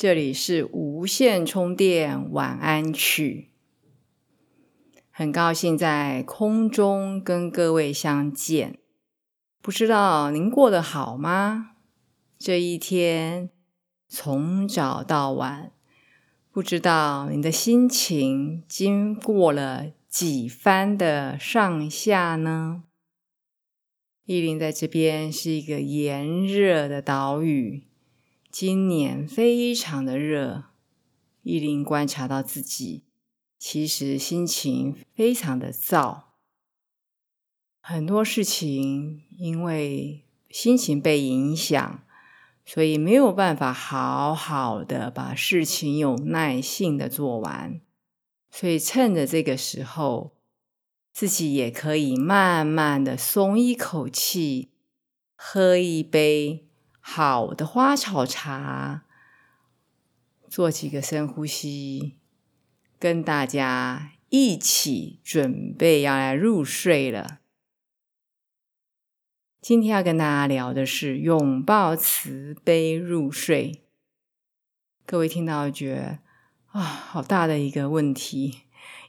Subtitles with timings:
[0.00, 3.48] 这里是无线充电晚安曲，
[5.10, 8.78] 很高兴在空中跟各位相见。
[9.60, 11.72] 不知道您过得好吗？
[12.38, 13.50] 这一天
[14.06, 15.72] 从早到晚，
[16.52, 22.84] 不知道你的心情经过了几番的上下呢？
[24.26, 27.87] 意林在这边是一个炎热的岛屿。
[28.50, 30.64] 今年非常的热，
[31.42, 33.04] 依林观察到自己
[33.58, 36.22] 其实心情非常的燥，
[37.80, 42.02] 很多事情因为心情被影响，
[42.64, 47.80] 所以没有办法好好的把事情有耐性的做完，
[48.50, 50.32] 所以趁着这个时候，
[51.12, 54.70] 自己也可以慢慢的松一口气，
[55.36, 56.67] 喝一杯。
[57.00, 59.02] 好的花草茶，
[60.48, 62.16] 做几个深呼吸，
[62.98, 67.38] 跟大家一起准备要来入睡了。
[69.60, 73.82] 今天要跟大家聊的是拥抱慈悲入睡。
[75.04, 76.18] 各位听到觉得
[76.72, 78.62] 啊，好大的一个问题，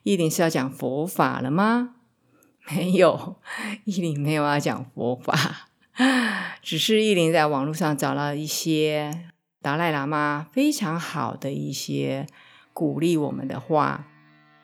[0.04, 1.96] 依林是要讲佛法了吗？
[2.72, 3.40] 没有，
[3.86, 5.69] 依林没有要讲佛法。
[6.64, 9.26] 只是意林在网络上找了一些
[9.62, 12.26] 达赖喇嘛非常好的一些
[12.74, 14.06] 鼓励我们的话，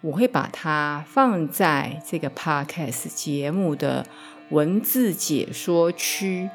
[0.01, 4.05] 我会把它放在这个 podcast 节目的
[4.51, 6.49] 文字解说区。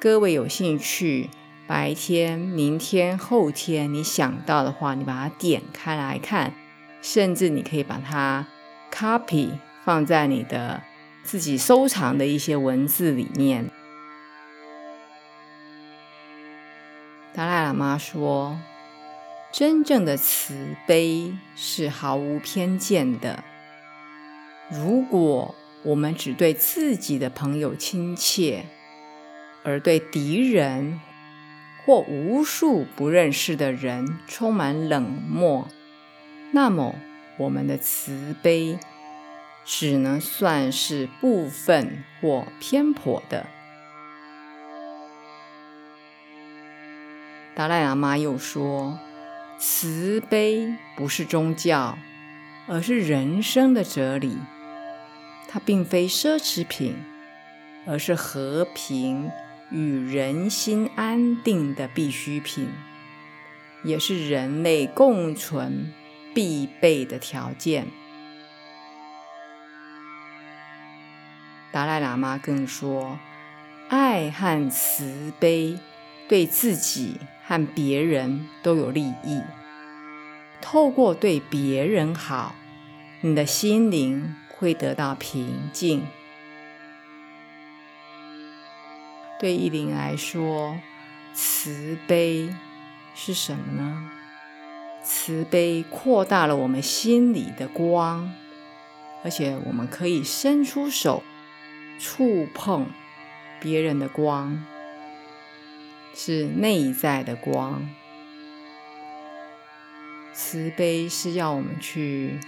[0.00, 1.30] 各位有兴趣，
[1.68, 6.52] 白天、明天、后天你想到的话，你把它点开来看，
[7.00, 8.46] 甚至你可以把它
[8.92, 9.50] copy
[9.84, 10.82] 放在你的
[11.22, 13.70] 自己收藏的一些文字里面。
[17.36, 18.58] 达赖喇嘛说
[19.52, 23.44] ：“真正的慈悲是毫无偏见的。
[24.70, 28.64] 如果我们只对自己的朋友亲切，
[29.62, 30.98] 而对敌人
[31.84, 35.68] 或无数不认识的人充满冷漠，
[36.52, 36.94] 那么
[37.36, 38.78] 我们的慈悲
[39.66, 43.46] 只能算是部分或偏颇的。”
[47.56, 48.98] 达赖喇嘛又说
[49.58, 51.96] ：“慈悲不是宗教，
[52.68, 54.36] 而是人生的哲理。
[55.48, 56.94] 它并非奢侈品，
[57.86, 59.30] 而是和平
[59.70, 62.68] 与人心安定的必需品，
[63.82, 65.94] 也是人类共存
[66.34, 67.86] 必备的条件。”
[71.72, 73.18] 达赖喇嘛更说
[73.88, 75.78] ：“爱和慈悲
[76.28, 79.40] 对自己。”和别人都有利益。
[80.60, 82.54] 透过对别人好，
[83.20, 86.02] 你的心灵会得到平静。
[89.38, 90.78] 对依林来说，
[91.34, 92.48] 慈悲
[93.14, 94.10] 是什么呢？
[95.04, 98.32] 慈悲扩大了我们心里的光，
[99.22, 101.22] 而且我们可以伸出手
[102.00, 102.86] 触碰
[103.60, 104.64] 别人的光。
[106.18, 107.86] 是内在的光，
[110.32, 112.40] 慈悲是要我们去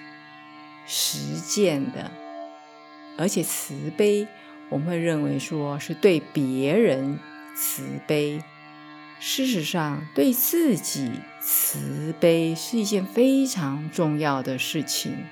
[0.87, 2.11] 实践的，
[3.19, 4.27] 而且慈悲
[4.71, 7.21] 我们会认为说是对别人
[7.55, 8.43] 慈悲，
[9.21, 15.27] 事实上对自己慈悲是一件非常重要的事情。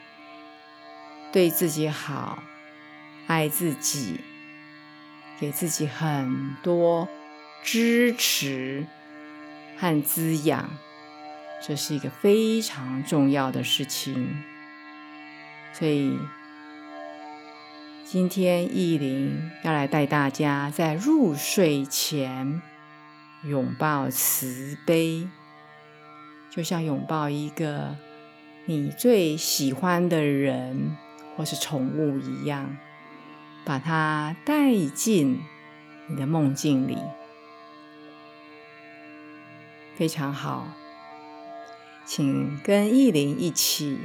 [1.32, 2.42] 对自己好，
[3.26, 4.20] 爱自己，
[5.40, 7.08] 给自己很多。
[7.62, 8.86] 支持
[9.76, 10.70] 和滋养，
[11.66, 14.42] 这是一个非常重要的事情。
[15.72, 16.16] 所以，
[18.04, 22.62] 今天意林要来带大家在入睡前
[23.44, 25.28] 拥抱慈悲，
[26.50, 27.96] 就像拥抱一个
[28.64, 30.96] 你最喜欢的人
[31.36, 32.76] 或是宠物一样，
[33.64, 35.42] 把它带进
[36.08, 36.96] 你的梦境里。
[39.96, 40.68] 非常好，
[42.04, 43.98] 请跟意林一起，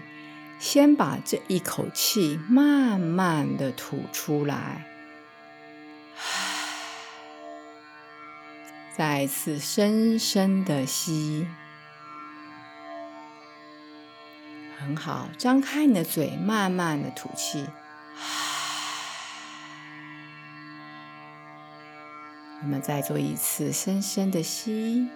[0.58, 4.88] 先把这一口气慢慢的吐出来。
[8.96, 11.46] 再次深深的吸，
[14.78, 17.68] 很好，张开你的嘴，慢慢的吐气。
[22.62, 25.10] 我们再做一次深深的吸，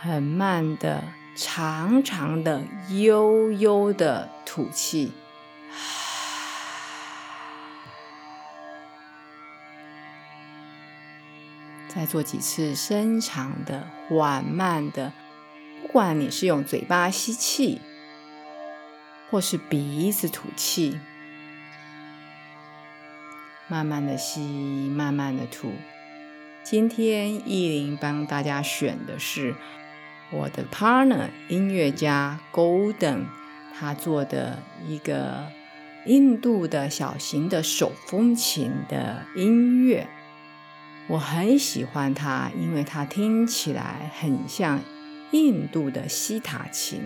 [0.00, 1.02] 很慢的、
[1.34, 5.12] 长长的、悠悠的吐气。
[11.88, 15.12] 再做几次深长的、缓慢的，
[15.82, 17.80] 不管你是用嘴巴吸气，
[19.28, 21.00] 或是鼻子吐气，
[23.66, 25.72] 慢慢的吸，慢慢的吐。
[26.62, 29.56] 今天意林帮大家选的是
[30.30, 33.24] 我的 partner 音乐家 Golden
[33.78, 35.46] 他做的一个
[36.04, 40.06] 印度的小型的手风琴的音乐。
[41.06, 44.80] 我很喜欢它，因为它听起来很像
[45.30, 47.02] 印度的西塔琴。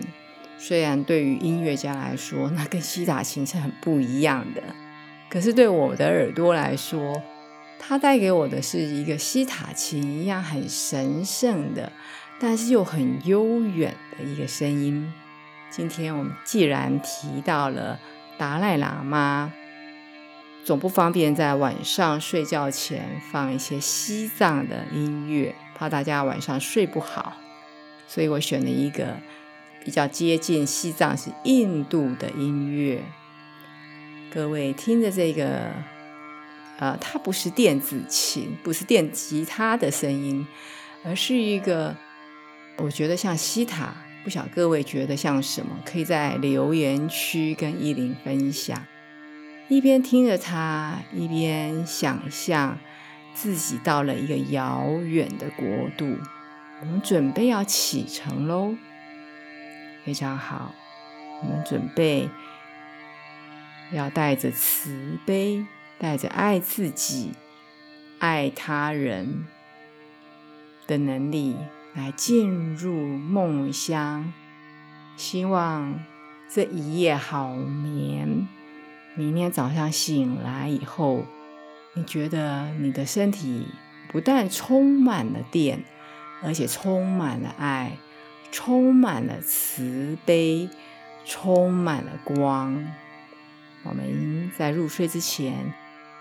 [0.57, 4.61] 虽然对于音乐家来说，那跟西塔琴是很不一样的，
[5.29, 7.21] 可是对我的耳朵来说，
[7.79, 11.91] 它带给我的是一个西塔琴一样很神圣的，
[12.45, 15.09] 但是又很悠远的一个声音。
[15.69, 17.97] 今天我们既然提到了
[18.37, 19.53] 达赖喇嘛。
[20.65, 27.33] 总不方便在晚上睡觉前放一些西藏的音乐，怕大家晚上睡不好，
[28.07, 29.17] 所以我选了一个
[29.83, 33.03] 比较接近西藏是印度的音乐。
[34.33, 35.71] 各位听着这个，
[36.79, 40.47] 呃，它不是电子琴，不是电吉他的声音，
[41.03, 41.93] 而是一个
[42.77, 43.93] 我觉得像西塔，
[44.23, 45.79] 不晓各位觉得像什么？
[45.85, 48.83] 可以在留言区跟依林分享。
[49.69, 52.77] 一边听着它，一边想象
[53.33, 55.65] 自己到了一个遥远的国
[55.97, 56.17] 度。
[56.81, 58.75] 我们准备要启程喽，
[60.03, 60.73] 非常好。
[61.41, 62.29] 我们准备
[63.91, 65.65] 要带着慈悲，
[65.97, 67.31] 带着爱自己、
[68.19, 69.45] 爱他人
[70.87, 71.55] 的能力
[71.93, 74.33] 来进入梦乡。
[75.15, 75.99] 希望
[76.49, 78.47] 这一夜好眠。
[79.15, 81.25] 明天早上醒来以后，
[81.93, 83.67] 你觉得你的身体
[84.11, 85.83] 不但充满了电，
[86.43, 87.97] 而且充满了爱，
[88.51, 90.67] 充满了慈悲，
[91.25, 92.83] 充满了光。
[93.83, 95.73] 我们在入睡之前，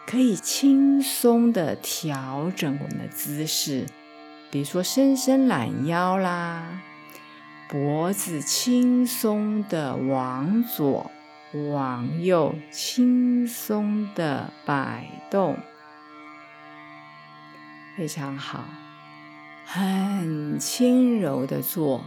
[0.07, 3.87] 可以轻松的调整我们的姿势，
[4.53, 6.83] 比如说伸伸懒腰啦，
[7.69, 11.11] 脖子轻松的往左。
[11.71, 15.59] 往右轻松的摆动，
[17.95, 18.65] 非常好，
[19.67, 22.07] 很轻柔的做，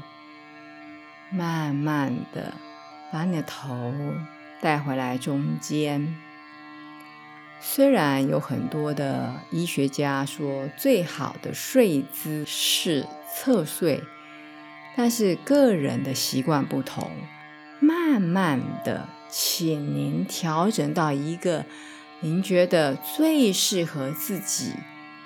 [1.29, 2.55] 慢慢的
[3.11, 3.93] 把你的头
[4.61, 6.15] 带回来中间。
[7.67, 14.03] 虽然有很多的医学家说最好的睡姿是侧睡，
[14.95, 17.09] 但是个人的习惯不同，
[17.79, 19.09] 慢慢的。
[19.29, 21.65] 请您调整到一个
[22.19, 24.73] 您觉得最适合自己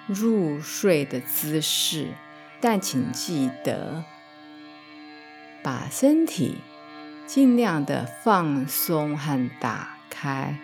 [0.07, 2.13] 入睡的姿势，
[2.61, 4.05] 但请记得
[5.61, 6.59] 把身体
[7.27, 10.57] 尽量的放松和打开。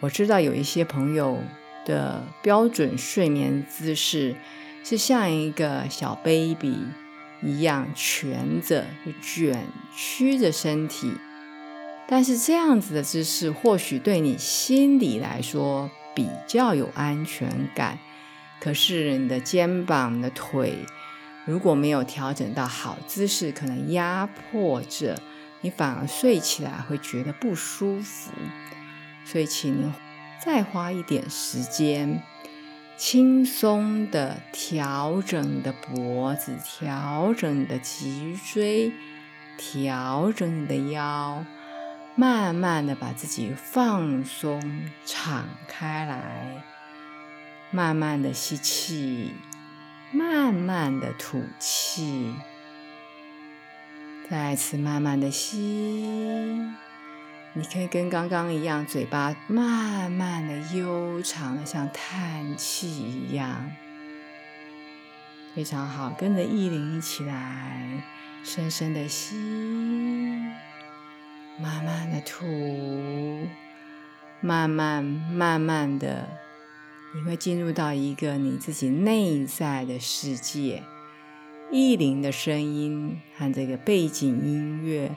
[0.00, 1.38] 我知道有一些朋友
[1.84, 4.36] 的标准睡眠姿势
[4.84, 6.78] 是像一个小 baby
[7.42, 8.84] 一样蜷着、
[9.22, 11.12] 卷曲着身体。
[12.08, 17.98] 但是这样子的姿势，或许对你心里来说比较有安全感。
[18.60, 20.78] 可是你的肩膀、的腿
[21.44, 25.20] 如果没有调整到好姿势，可能压迫着
[25.62, 28.30] 你，反而睡起来会觉得不舒服。
[29.26, 29.92] 所以，请您
[30.40, 32.22] 再花一点时间，
[32.96, 38.92] 轻松的调整你的脖子，调整你的脊椎，
[39.58, 41.44] 调整你的腰。
[42.14, 46.64] 慢慢的把自己放松、敞开来，
[47.70, 49.34] 慢慢的吸气，
[50.12, 52.32] 慢慢的吐气，
[54.30, 56.85] 再次慢慢的吸。
[57.58, 63.70] 你可以跟刚刚一样，嘴巴慢慢的、悠长的，像叹气一样。
[65.54, 68.02] 非常好，跟着意林一起来，
[68.44, 69.36] 深深的吸，
[71.58, 72.44] 慢慢的吐，
[74.42, 76.28] 慢慢慢慢的，
[77.14, 80.82] 你会进入到一个你自己内在的世界。
[81.72, 85.16] 意林的声音和这个背景音乐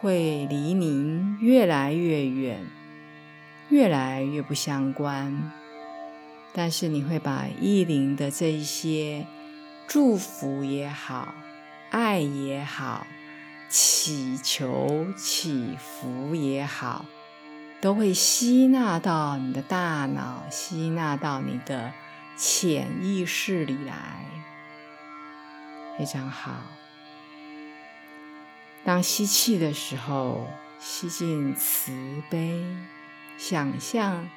[0.00, 2.66] 会离您越来越远，
[3.68, 5.52] 越来越不相关。
[6.54, 9.26] 但是你会把意灵的这一些
[9.86, 11.34] 祝福也好、
[11.90, 13.06] 爱也好、
[13.68, 17.04] 祈求祈福也好，
[17.82, 21.92] 都会吸纳到你的大脑，吸纳到你的
[22.38, 24.24] 潜意识里来。
[25.98, 26.79] 非常好。
[28.84, 31.92] 当吸气的时候，吸进慈
[32.30, 32.64] 悲，
[33.36, 34.28] 想象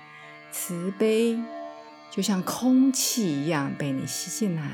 [0.52, 1.40] 慈悲
[2.12, 4.72] 就像空气一样被你吸进来。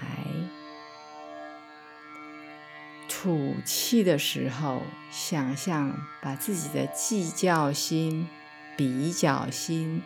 [3.07, 8.27] 吐气的时候，想象把自己的计较心、
[8.75, 10.01] 比较心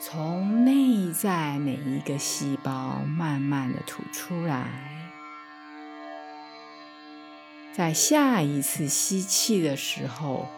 [0.00, 4.93] 从内在每一个细胞慢慢的吐出来。
[7.76, 10.48] 在下一次吸气的时候，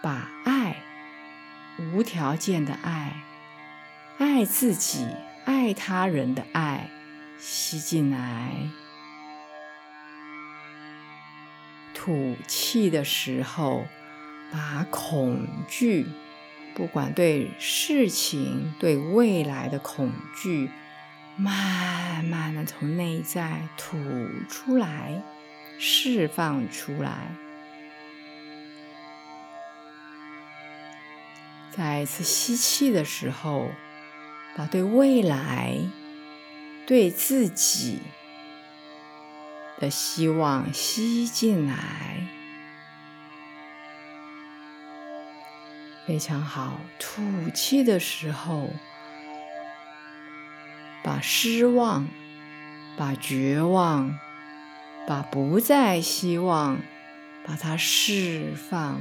[0.00, 0.82] 把爱、
[1.78, 3.24] 无条件的爱、
[4.16, 5.06] 爱自己、
[5.44, 6.88] 爱他人的爱
[7.38, 8.70] 吸进来。
[11.92, 13.86] 吐气的时候，
[14.50, 16.06] 把恐惧，
[16.74, 20.70] 不管对事情、对未来的恐惧，
[21.36, 23.98] 慢慢的从内在吐
[24.48, 25.22] 出来。
[25.78, 27.34] 释放出来。
[31.70, 33.70] 再一次吸气的时候，
[34.54, 35.76] 把对未来、
[36.86, 38.00] 对自己
[39.78, 42.26] 的希望吸进来，
[46.06, 46.78] 非常好。
[46.98, 47.22] 吐
[47.54, 48.68] 气的时候，
[51.02, 52.06] 把失望、
[52.98, 54.18] 把绝望。
[55.06, 56.80] 把不再希望，
[57.44, 59.00] 把它释放、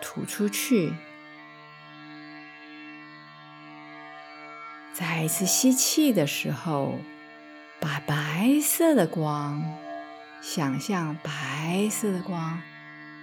[0.00, 0.94] 吐出去。
[4.94, 6.98] 再一次吸气的时候，
[7.78, 9.62] 把白色的光，
[10.40, 12.62] 想象白色的光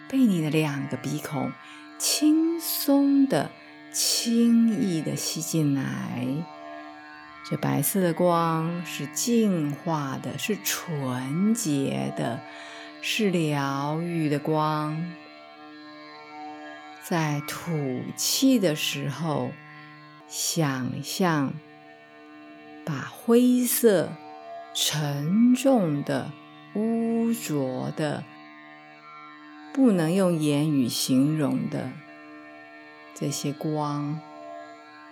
[0.08, 1.52] 被你的两个鼻孔
[1.98, 3.50] 轻松的、
[3.92, 6.28] 轻易的吸进来。
[7.50, 12.40] 这白色的光是净化的，是纯洁的，
[13.02, 15.14] 是疗愈的光。
[17.04, 19.52] 在吐气的时候，
[20.28, 21.54] 想象
[22.86, 24.14] 把灰色、
[24.74, 26.32] 沉重的、
[26.76, 28.24] 污浊的、
[29.74, 31.92] 不能用言语形容的
[33.14, 34.22] 这些光。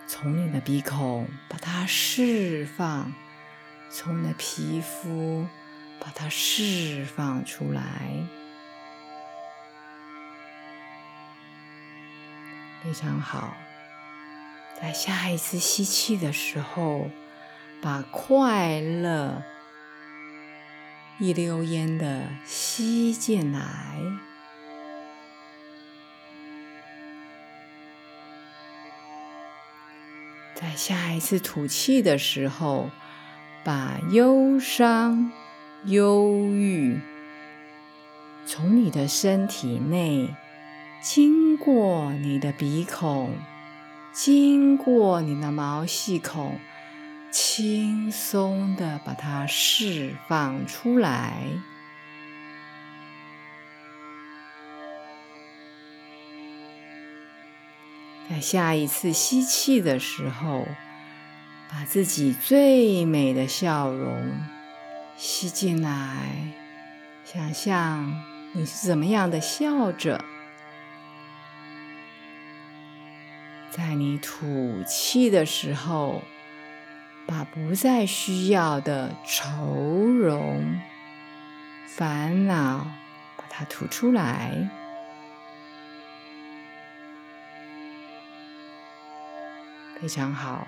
[0.07, 3.13] 从你的鼻孔把它释放，
[3.89, 5.47] 从你的皮肤
[5.99, 7.81] 把它释放出来，
[12.83, 13.55] 非常好。
[14.81, 17.09] 在下一次吸气的时候，
[17.81, 19.43] 把快乐
[21.19, 23.97] 一溜烟的吸进来。
[30.61, 32.91] 在下一次吐气的时候，
[33.63, 35.31] 把忧伤、
[35.85, 36.99] 忧郁
[38.45, 40.35] 从你的身体内
[41.01, 43.33] 经过你的鼻孔，
[44.13, 46.59] 经过你的毛细孔，
[47.31, 51.43] 轻松的把它释放出来。
[58.31, 60.65] 在下一次吸气的时候，
[61.69, 64.31] 把自己最美的笑容
[65.17, 66.53] 吸进来，
[67.25, 68.23] 想象
[68.53, 70.23] 你是怎么样的笑着。
[73.69, 76.21] 在你吐气的时候，
[77.27, 80.79] 把不再需要的愁容、
[81.85, 82.87] 烦恼，
[83.35, 84.69] 把它吐出来。
[90.01, 90.67] 非常好。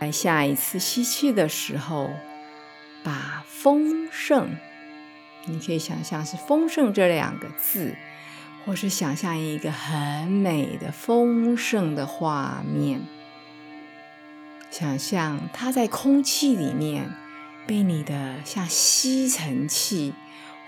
[0.00, 2.10] 在下一次吸气的时候，
[3.04, 4.56] 把丰盛，
[5.46, 7.94] 你可以想象是“丰盛”这两个字，
[8.64, 13.02] 或是想象一个很美的丰盛的画面，
[14.72, 17.14] 想象它在空气里面
[17.64, 20.14] 被你的像吸尘器，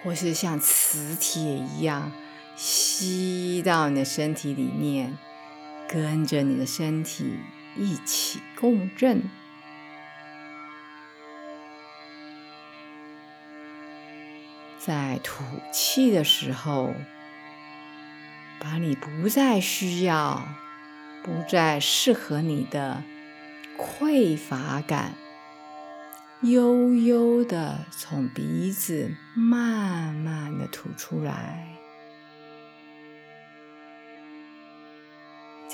[0.04, 2.12] 或是像磁铁一样
[2.54, 5.18] 吸到你的身体里面，
[5.88, 7.38] 跟着你的身体
[7.76, 9.22] 一起共振。
[14.78, 16.92] 在吐气的时候，
[18.60, 20.46] 把你不再需要、
[21.22, 23.02] 不再适合你的
[23.78, 25.14] 匮乏感，
[26.42, 31.73] 悠悠的从鼻子慢慢的吐出来。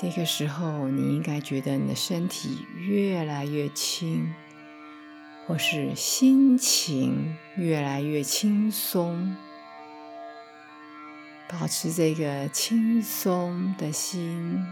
[0.01, 4.33] 这个时候，你应该觉得你的身体越来越轻。
[5.47, 9.35] 或是心情越来越轻松，
[11.49, 14.63] 保持这个轻松的心，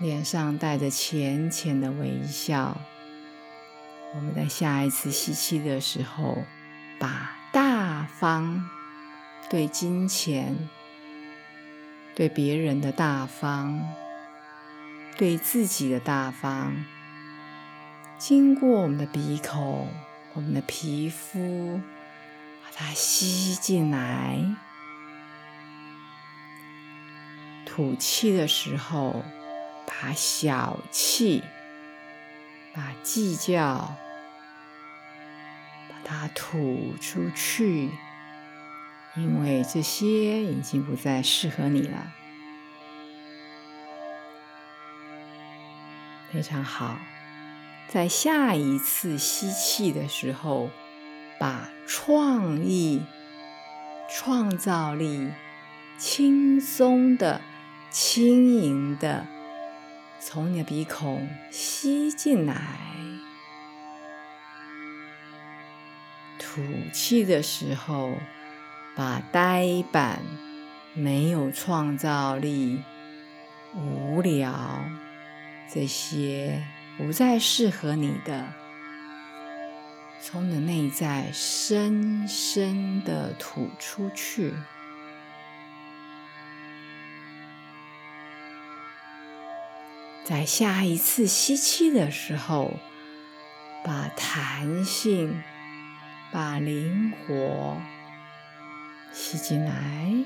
[0.00, 2.76] 脸上带着浅浅的微笑。
[4.16, 6.42] 我们在下一次吸气的时候，
[6.98, 8.68] 把大方
[9.48, 10.68] 对金钱、
[12.18, 13.94] 对别人的大方、
[15.16, 16.84] 对自己的大方。
[18.18, 19.88] 经过我们的鼻孔，
[20.32, 21.80] 我们的皮肤，
[22.60, 24.44] 把它吸进来。
[27.64, 29.22] 吐气的时候，
[29.86, 31.44] 把小气、
[32.74, 33.94] 把计较，
[35.88, 37.90] 把它吐出去，
[39.18, 42.12] 因为这些已经不再适合你了。
[46.32, 46.98] 非常好。
[47.88, 50.70] 在下一次吸气的时候，
[51.40, 53.02] 把创意、
[54.10, 55.30] 创造力
[55.96, 57.40] 轻松的、
[57.90, 59.26] 轻盈的
[60.20, 62.78] 从你的鼻孔吸进来。
[66.38, 68.12] 吐气的时候，
[68.98, 70.18] 把呆板、
[70.92, 72.82] 没有创造力、
[73.72, 74.82] 无聊
[75.72, 76.64] 这些。
[76.96, 78.52] 不再适合你的，
[80.20, 84.52] 从你的内在深深的吐出去。
[90.24, 92.74] 在下一次吸气的时候，
[93.84, 95.40] 把弹性、
[96.32, 97.80] 把灵活
[99.12, 100.24] 吸进来。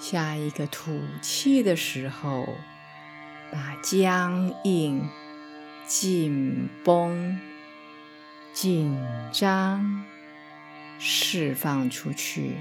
[0.00, 2.48] 下一个吐气的时候，
[3.52, 5.08] 把僵硬、
[5.86, 7.38] 紧绷、
[8.52, 8.98] 紧
[9.32, 10.04] 张
[10.98, 12.56] 释放出去。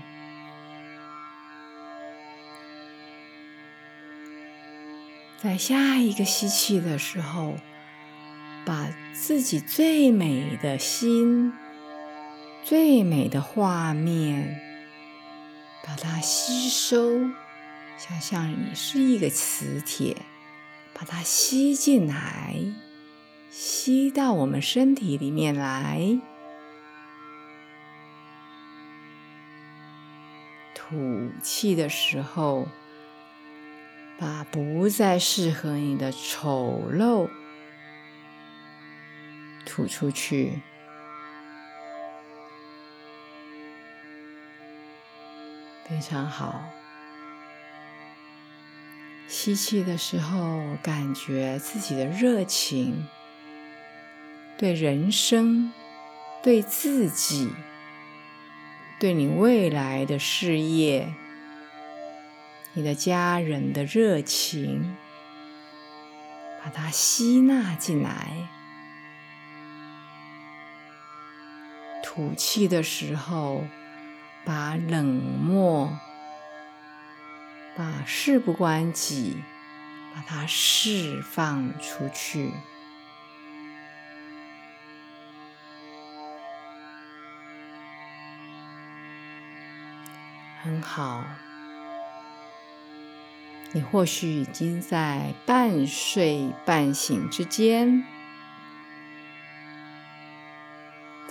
[5.42, 7.56] 在下一个吸气的时候，
[8.65, 11.54] 把自己最美的心、
[12.63, 14.60] 最美的画面。
[15.82, 17.19] 把它吸收，
[17.98, 20.17] 想象你是一个磁铁，
[20.93, 22.56] 把它吸进来，
[23.50, 26.19] 吸到我们身体里面来。
[30.76, 32.67] 吐气的时候，
[34.19, 37.28] 把不再适合你的丑陋
[39.80, 40.60] 吐出去。
[45.88, 46.62] 非常好。
[49.30, 53.08] 吸气的时候，感觉自己的热情，
[54.58, 55.72] 对人生、
[56.44, 57.50] 对自己、
[59.00, 61.13] 对你未来的事业、
[62.74, 64.98] 你的家人的热情，
[66.62, 68.50] 把它吸纳进来。
[72.19, 73.63] 吐气的时候。
[74.45, 75.99] 把冷漠、
[77.75, 79.43] 把事不关己，
[80.15, 82.51] 把它释放出去，
[90.63, 91.23] 很好。
[93.73, 98.03] 你或许已经在半睡半醒之间，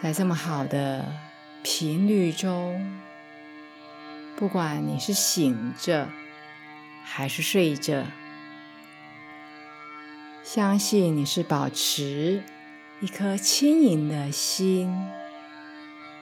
[0.01, 1.05] 在这么好的。
[1.61, 3.01] 频率中，
[4.37, 6.09] 不管你是醒着
[7.05, 8.07] 还是睡着，
[10.45, 12.45] 相信你是保持
[13.01, 14.95] 一颗轻盈的心，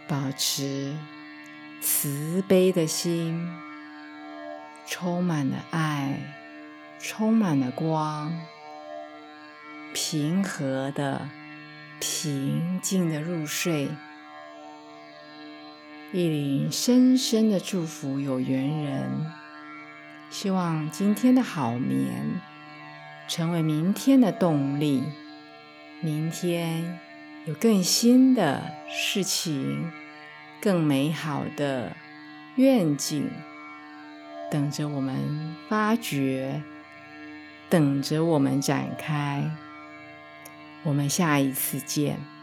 [0.09, 0.97] 保持
[1.83, 3.47] 慈悲的心，
[4.87, 6.19] 充满了爱，
[6.99, 8.33] 充满了光，
[9.93, 11.29] 平和的、
[11.99, 13.89] 平静的入睡。
[16.13, 19.27] 意林深深的祝福有缘人，
[20.31, 22.41] 希望今天的好眠
[23.29, 25.03] 成为明天的动力，
[26.01, 26.99] 明天
[27.45, 29.91] 有更新的事情，
[30.61, 31.97] 更美好的
[32.55, 33.29] 愿景，
[34.51, 36.63] 等着我们发掘，
[37.69, 39.51] 等着我们展开。
[40.87, 42.36] 我们下一次见。